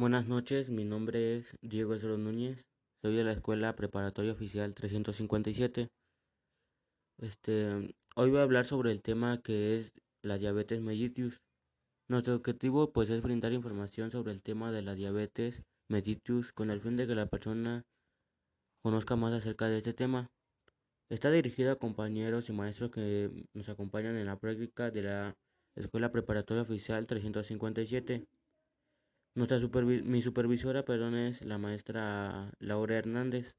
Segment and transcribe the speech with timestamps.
[0.00, 2.68] Buenas noches, mi nombre es Diego Esro Núñez,
[3.02, 5.88] soy de la Escuela Preparatoria Oficial 357.
[7.20, 11.40] Este, hoy voy a hablar sobre el tema que es la diabetes mellitus.
[12.08, 16.80] Nuestro objetivo pues es brindar información sobre el tema de la diabetes mellitus con el
[16.80, 17.84] fin de que la persona
[18.84, 20.30] conozca más acerca de este tema.
[21.10, 25.36] Está dirigida a compañeros y maestros que nos acompañan en la práctica de la
[25.74, 28.28] Escuela Preparatoria Oficial 357.
[29.38, 33.54] Nuestra mi supervisora perdón, es la maestra Laura Hernández.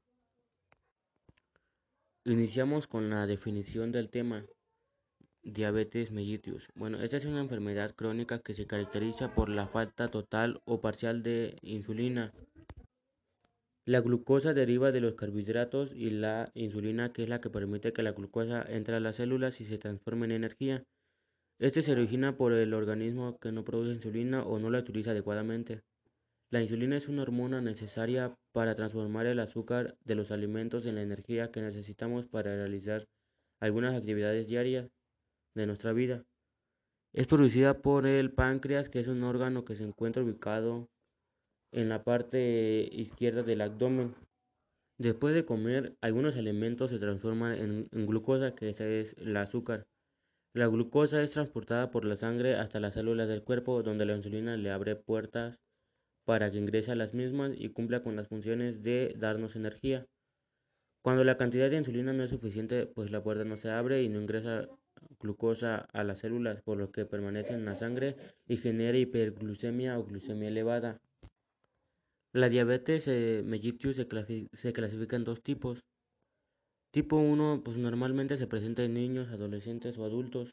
[2.26, 4.44] Iniciamos con la definición del tema.
[5.42, 6.68] Diabetes mellitus.
[6.74, 11.22] Bueno, esta es una enfermedad crónica que se caracteriza por la falta total o parcial
[11.22, 12.34] de insulina.
[13.86, 18.02] La glucosa deriva de los carbohidratos y la insulina, que es la que permite que
[18.02, 20.84] la glucosa entre a las células y se transforme en energía.
[21.60, 25.82] Este se origina por el organismo que no produce insulina o no la utiliza adecuadamente.
[26.50, 31.02] La insulina es una hormona necesaria para transformar el azúcar de los alimentos en la
[31.02, 33.04] energía que necesitamos para realizar
[33.60, 34.88] algunas actividades diarias
[35.54, 36.24] de nuestra vida.
[37.12, 40.88] Es producida por el páncreas, que es un órgano que se encuentra ubicado
[41.72, 44.14] en la parte izquierda del abdomen.
[44.96, 48.80] Después de comer, algunos alimentos se transforman en, glucosa, que es
[49.18, 49.89] el azúcar.
[50.52, 54.56] La glucosa es transportada por la sangre hasta las células del cuerpo, donde la insulina
[54.56, 55.60] le abre puertas
[56.24, 60.06] para que ingrese a las mismas y cumpla con las funciones de darnos energía.
[61.02, 64.08] Cuando la cantidad de insulina no es suficiente, pues la puerta no se abre y
[64.08, 64.68] no ingresa
[65.20, 68.16] glucosa a las células, por lo que permanece en la sangre
[68.48, 71.00] y genera hiperglucemia o glucemia elevada.
[72.32, 74.06] La diabetes eh, mellitus se,
[74.52, 75.84] se clasifica en dos tipos,
[76.92, 80.50] Tipo 1, pues normalmente se presenta en niños, adolescentes o adultos.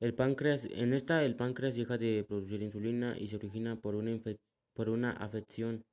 [0.00, 4.18] El páncreas, en esta el páncreas deja de producir insulina y se origina por una,
[4.74, 5.84] por una afección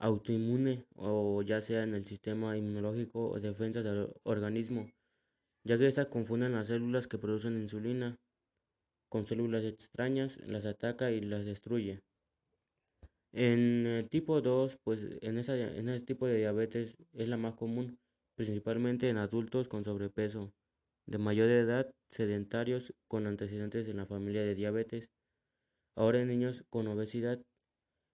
[0.00, 4.90] autoinmune o ya sea en el sistema inmunológico o defensa del organismo,
[5.64, 8.18] ya que estas confunden las células que producen insulina
[9.08, 12.00] con células extrañas, las ataca y las destruye.
[13.32, 17.54] En el tipo 2, pues en, esa, en ese tipo de diabetes es la más
[17.54, 17.98] común,
[18.40, 20.50] principalmente en adultos con sobrepeso,
[21.04, 25.10] de mayor edad, sedentarios con antecedentes en la familia de diabetes,
[25.94, 27.38] ahora en niños con obesidad.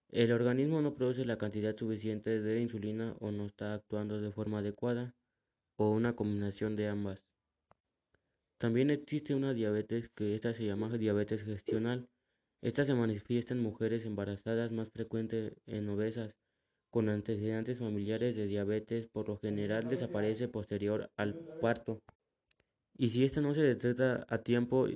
[0.09, 4.59] El organismo no produce la cantidad suficiente de insulina o no está actuando de forma
[4.59, 5.15] adecuada,
[5.77, 7.23] o una combinación de ambas.
[8.57, 12.09] También existe una diabetes que esta se llama diabetes gestional.
[12.61, 16.35] Esta se manifiesta en mujeres embarazadas más frecuente en obesas
[16.97, 22.01] con antecedentes familiares de diabetes por lo general desaparece posterior al parto.
[22.97, 24.87] Y si esto no se detecta a tiempo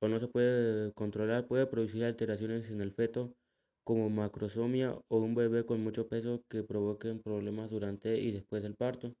[0.00, 3.36] o no se puede controlar, puede producir alteraciones en el feto
[3.84, 8.74] como macrosomia o un bebé con mucho peso que provoquen problemas durante y después del
[8.74, 9.14] parto.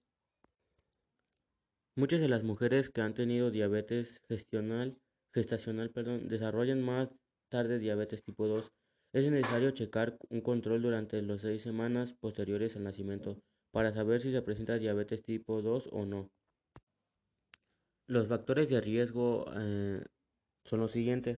[1.94, 4.98] Muchas de las mujeres que han tenido diabetes gestacional
[6.24, 7.10] desarrollan más
[7.48, 8.72] tarde diabetes tipo 2
[9.12, 13.38] es necesario checar un control durante las seis semanas posteriores al nacimiento
[13.70, 16.30] para saber si se presenta diabetes tipo 2 o no.
[18.06, 20.02] Los factores de riesgo eh,
[20.64, 21.36] son los siguientes.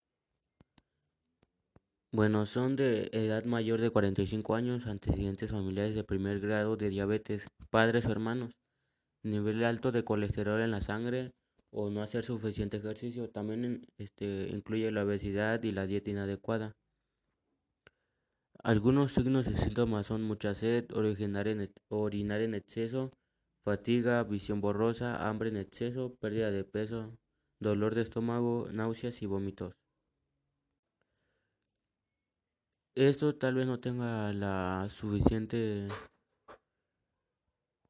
[2.13, 7.45] Bueno, son de edad mayor de 45 años, antecedentes familiares de primer grado de diabetes,
[7.71, 8.53] padres o hermanos,
[9.23, 11.31] nivel alto de colesterol en la sangre
[11.71, 13.31] o no hacer suficiente ejercicio.
[13.31, 16.77] También este, incluye la obesidad y la dieta inadecuada.
[18.63, 23.11] Algunos signos y síntomas son mucha sed, orinar en, orinar en exceso,
[23.65, 27.17] fatiga, visión borrosa, hambre en exceso, pérdida de peso,
[27.59, 29.73] dolor de estómago, náuseas y vómitos.
[32.95, 35.89] Esto tal vez no tenga la suficiente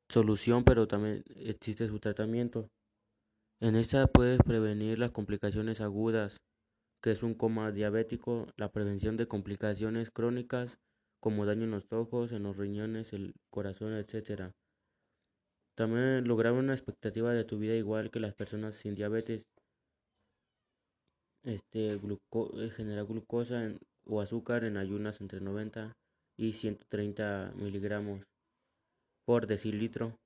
[0.08, 2.70] solución, pero también existe su tratamiento.
[3.60, 6.37] En esta puedes prevenir las complicaciones agudas
[7.00, 10.79] que es un coma diabético, la prevención de complicaciones crónicas
[11.20, 14.52] como daño en los ojos, en los riñones, el corazón, etc.
[15.75, 19.47] También lograr una expectativa de tu vida igual que las personas sin diabetes.
[21.43, 23.73] Este eh, generar glucosa
[24.05, 25.97] o azúcar en ayunas entre 90
[26.37, 28.26] y 130 miligramos
[29.25, 30.19] por decilitro.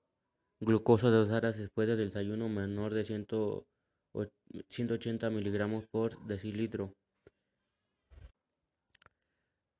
[0.60, 3.26] Glucosa dos horas después del desayuno menor de 100
[4.68, 6.92] 180 miligramos por decilitro.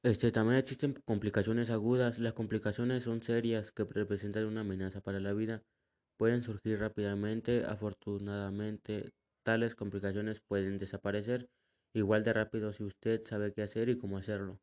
[0.02, 2.18] Este, también existen complicaciones agudas.
[2.18, 5.62] Las complicaciones son serias que representan una amenaza para la vida.
[6.18, 7.64] Pueden surgir rápidamente.
[7.64, 9.12] Afortunadamente,
[9.44, 11.48] tales complicaciones pueden desaparecer
[11.94, 14.60] igual de rápido si usted sabe qué hacer y cómo hacerlo.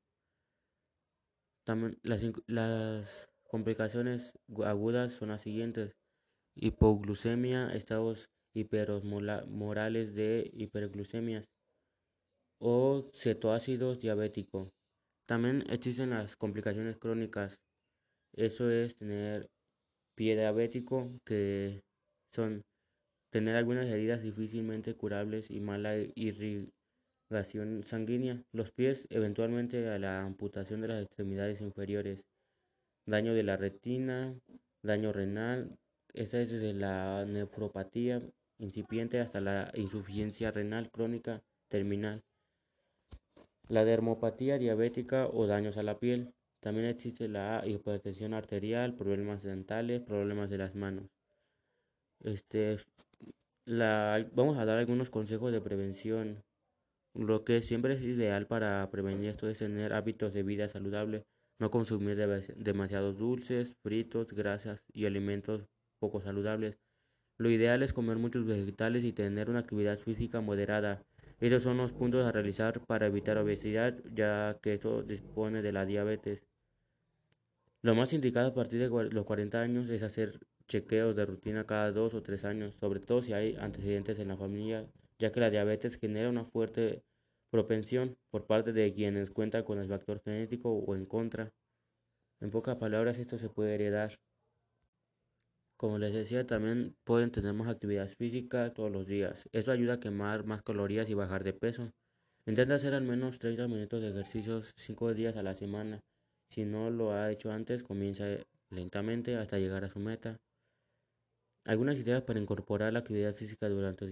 [1.65, 5.95] También las, las complicaciones agudas son las siguientes.
[6.55, 11.45] Hipoglucemia, estados hiperosmolares de hiperglucemias
[12.59, 14.71] o cetoácidos diabético.
[15.25, 17.59] También existen las complicaciones crónicas.
[18.33, 19.49] Eso es tener
[20.15, 21.81] pie diabético, que
[22.33, 22.63] son
[23.31, 28.43] tener algunas heridas difícilmente curables y mala irrigación sanguínea.
[28.51, 32.25] Los pies, eventualmente a la amputación de las extremidades inferiores.
[33.07, 34.35] Daño de la retina,
[34.83, 35.77] daño renal.
[36.13, 38.21] Esta es desde la nefropatía
[38.59, 42.23] incipiente hasta la insuficiencia renal crónica terminal.
[43.69, 46.33] La dermopatía diabética o daños a la piel.
[46.59, 51.09] También existe la hipertensión arterial, problemas dentales, problemas de las manos.
[52.23, 52.77] Este,
[53.65, 56.43] la, vamos a dar algunos consejos de prevención.
[57.13, 61.25] Lo que siempre es ideal para prevenir esto es tener hábitos de vida saludable,
[61.57, 62.17] no consumir
[62.57, 65.67] demasiados dulces, fritos, grasas y alimentos
[66.01, 66.79] poco saludables.
[67.37, 71.03] Lo ideal es comer muchos vegetales y tener una actividad física moderada.
[71.39, 75.85] Estos son los puntos a realizar para evitar obesidad, ya que esto dispone de la
[75.85, 76.43] diabetes.
[77.83, 81.91] Lo más indicado a partir de los 40 años es hacer chequeos de rutina cada
[81.91, 84.87] dos o tres años, sobre todo si hay antecedentes en la familia,
[85.19, 87.03] ya que la diabetes genera una fuerte
[87.51, 91.51] propensión por parte de quienes cuentan con el factor genético o en contra.
[92.39, 94.11] En pocas palabras, esto se puede heredar.
[95.81, 99.49] Como les decía, también pueden tener más actividad física todos los días.
[99.51, 101.89] Esto ayuda a quemar más calorías y bajar de peso.
[102.45, 105.99] Intenta hacer al menos 30 minutos de ejercicios 5 días a la semana.
[106.51, 108.25] Si no lo ha hecho antes, comienza
[108.69, 110.37] lentamente hasta llegar a su meta.
[111.65, 114.05] Algunas ideas para incorporar la actividad física durante,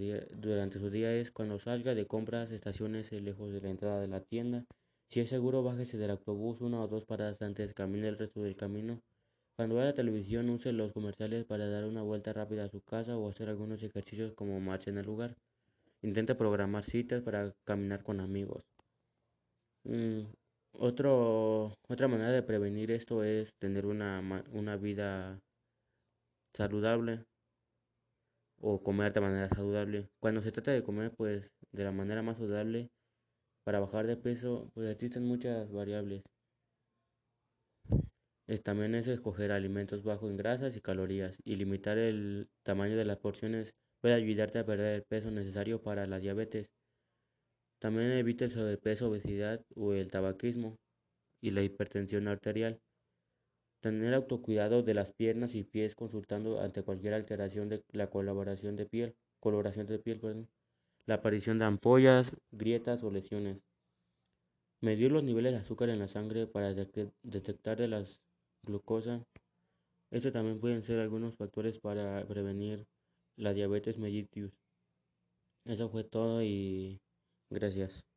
[0.80, 4.66] su día es cuando salga de compras, estaciones lejos de la entrada de la tienda.
[5.08, 8.56] Si es seguro, bájese del autobús una o dos paradas antes, camine el resto del
[8.56, 9.04] camino.
[9.60, 13.18] Cuando vea la televisión, use los comerciales para dar una vuelta rápida a su casa
[13.18, 15.36] o hacer algunos ejercicios como marcha en el lugar.
[16.02, 18.64] Intente programar citas para caminar con amigos.
[19.84, 20.22] Mm,
[20.72, 25.42] otra manera de prevenir esto es tener una, una vida
[26.54, 27.26] saludable
[28.62, 30.08] o comer de manera saludable.
[30.22, 32.92] Cuando se trata de comer, pues de la manera más saludable
[33.66, 36.24] para bajar de peso, pues existen muchas variables
[38.58, 43.18] también es escoger alimentos bajos en grasas y calorías y limitar el tamaño de las
[43.18, 46.72] porciones puede ayudarte a perder el peso necesario para la diabetes.
[47.80, 50.78] También evita el sobrepeso, obesidad o el tabaquismo
[51.42, 52.82] y la hipertensión arterial.
[53.82, 58.86] Tener autocuidado de las piernas y pies consultando ante cualquier alteración de la colaboración de
[58.86, 60.48] piel, coloración de piel,
[61.06, 63.62] la aparición de ampollas, grietas o lesiones.
[64.82, 68.20] Medir los niveles de azúcar en la sangre para detectar de las
[68.64, 69.24] glucosa.
[70.12, 72.86] Estos también pueden ser algunos factores para prevenir
[73.38, 74.52] la diabetes mellitus.
[75.66, 77.00] Eso fue todo y
[77.50, 78.09] gracias.